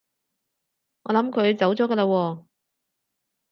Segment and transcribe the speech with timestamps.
[1.03, 2.45] 我諗佢走咗㗎喇喎